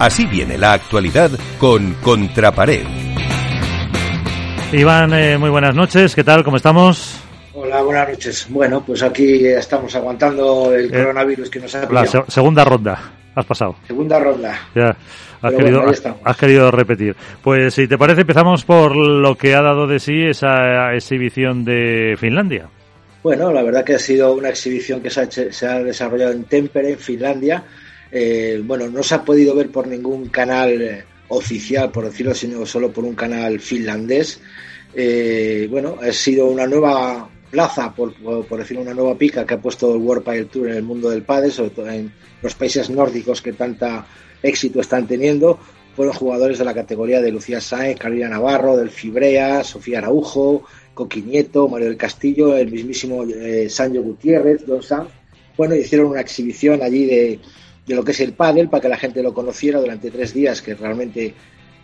[0.00, 2.86] Así viene la actualidad con Contrapared.
[4.72, 6.14] Iván, eh, muy buenas noches.
[6.14, 6.42] ¿Qué tal?
[6.42, 7.20] ¿Cómo estamos?
[7.52, 8.46] Hola, buenas noches.
[8.48, 12.24] Bueno, pues aquí estamos aguantando el eh, coronavirus que nos ha pillado.
[12.26, 12.98] La segunda ronda.
[13.34, 13.76] Has pasado.
[13.86, 14.58] Segunda ronda.
[14.74, 14.96] Ya.
[15.42, 15.84] Has, querido,
[16.24, 17.14] has, querido, repetir.
[17.42, 22.16] Pues si te parece, empezamos por lo que ha dado de sí esa exhibición de
[22.18, 22.70] Finlandia.
[23.22, 26.44] Bueno, la verdad que ha sido una exhibición que se ha, se ha desarrollado en
[26.44, 27.62] Tempere, en Finlandia.
[28.12, 32.66] Eh, bueno, no se ha podido ver por ningún canal eh, oficial, por decirlo, sino
[32.66, 34.40] solo por un canal finlandés.
[34.94, 39.60] Eh, bueno, ha sido una nueva plaza, por, por, decirlo, una nueva pica que ha
[39.60, 43.42] puesto el World Tour en el mundo del pádel, sobre todo en los países nórdicos
[43.42, 44.06] que tanta
[44.42, 45.58] éxito están teniendo.
[45.94, 51.68] Fueron jugadores de la categoría de Lucía Sáenz, Carolina Navarro, del Fibrea, Sofía Araujo, Coquinieto,
[51.68, 55.08] Mario del Castillo, el mismísimo eh, Sancho Gutiérrez, Don Sam.
[55.56, 57.40] Bueno, hicieron una exhibición allí de,
[57.86, 60.62] de lo que es el pádel para que la gente lo conociera durante tres días,
[60.62, 61.34] que realmente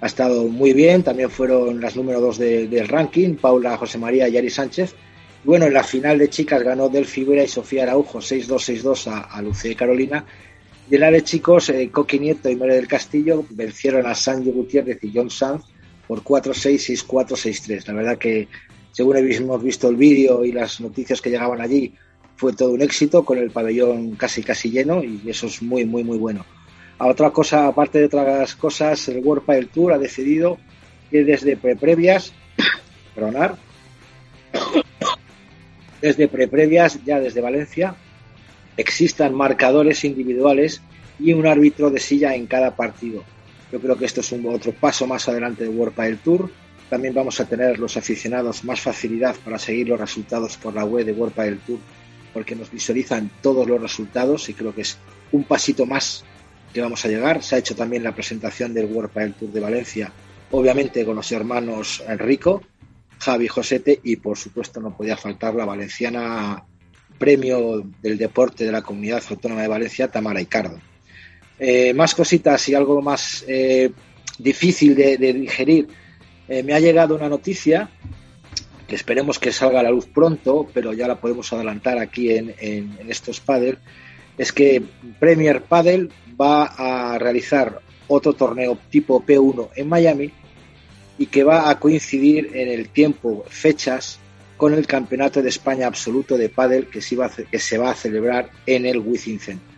[0.01, 1.03] ha estado muy bien.
[1.03, 4.95] También fueron las número dos del ranking, Paula José María y Ari Sánchez.
[5.45, 9.21] Bueno, en la final de chicas ganó Del Fibera y Sofía Araujo 6-2, 6-2 a,
[9.21, 10.25] a Lucía y Carolina.
[10.91, 14.53] Y en la de chicos, eh, Coqui Nieto y María del Castillo vencieron a Sancho
[14.53, 15.65] Gutiérrez y John Sanz
[16.07, 17.87] por 4-6, 6-4, 6-3.
[17.89, 18.49] La verdad que,
[18.93, 21.93] según hemos visto el vídeo y las noticias que llegaban allí,
[22.37, 26.05] fue todo un éxito con el pabellón casi casi lleno y eso es muy muy
[26.05, 26.45] muy bueno.
[26.99, 30.59] A otra cosa, aparte de otras cosas, el World Padel Tour ha decidido
[31.11, 32.33] que desde pre-previas,
[33.15, 33.57] perdonar,
[36.01, 37.95] desde pre-previas, ya desde Valencia,
[38.79, 40.81] existan marcadores individuales
[41.19, 43.25] y un árbitro de silla en cada partido.
[43.71, 46.51] Yo creo que esto es otro paso más adelante del World Padel Tour.
[46.89, 51.05] También vamos a tener los aficionados más facilidad para seguir los resultados por la web
[51.05, 51.79] de World Padel Tour
[52.37, 54.99] porque nos visualizan todos los resultados y creo que es
[55.33, 56.23] un pasito más
[56.71, 57.43] que vamos a llegar.
[57.43, 60.13] Se ha hecho también la presentación del World Padel Tour de Valencia,
[60.51, 62.63] obviamente con los hermanos Enrico,
[63.21, 66.63] Javi Josete y por supuesto no podía faltar la valenciana
[67.19, 70.79] premio del deporte de la Comunidad Autónoma de Valencia, Tamara Icardo.
[71.59, 73.91] Eh, más cositas y algo más eh,
[74.39, 75.89] difícil de, digerir.
[76.49, 77.89] Eh, me ha llegado una noticia
[78.87, 82.55] que esperemos que salga a la luz pronto, pero ya la podemos adelantar aquí en,
[83.09, 83.79] estos Padel,
[84.39, 84.83] es que
[85.19, 86.11] Premier Padel
[86.41, 90.31] va a realizar otro torneo tipo P1 en Miami
[91.19, 94.21] y que va a coincidir en el tiempo, fechas,
[94.57, 97.91] con el Campeonato de España Absoluto de Padel que se, va a, que se va
[97.91, 99.77] a celebrar en el Wizzing Center.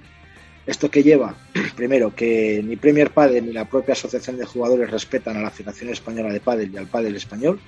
[0.66, 1.34] ¿Esto que lleva?
[1.76, 5.90] Primero, que ni Premier Padel ni la propia Asociación de Jugadores respetan a la Federación
[5.90, 7.58] Española de Padel y al Padel Español,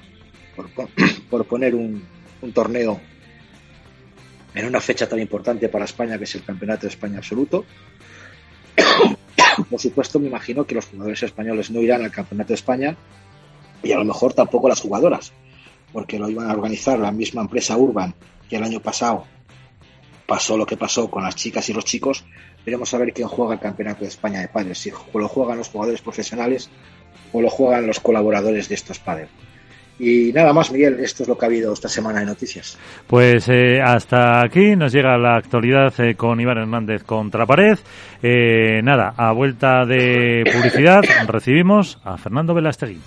[1.31, 2.03] por, poner un,
[2.53, 3.01] torneo
[4.55, 7.65] en una fecha tan importante para España que es el Campeonato de España Absoluto.
[9.71, 12.97] Por supuesto, me imagino que los jugadores españoles no irán al Campeonato de España
[13.83, 15.33] y a lo mejor tampoco las jugadoras,
[15.93, 18.15] porque lo iban a organizar la misma empresa Urban
[18.49, 19.27] que el año pasado
[20.27, 22.25] pasó lo que pasó con las chicas y los chicos.
[22.65, 25.69] Veremos a ver quién juega el Campeonato de España de Padres, si lo juegan los
[25.69, 26.71] jugadores profesionales
[27.33, 29.29] o lo juegan los colaboradores de estos padres.
[30.01, 32.79] Y nada más, Miguel, esto es lo que ha habido esta semana de noticias.
[33.07, 37.79] Pues eh, hasta aquí nos llega la actualidad eh, con Iván Hernández contra pared.
[38.23, 42.99] Eh, nada, a vuelta de publicidad recibimos a Fernando Velastegui.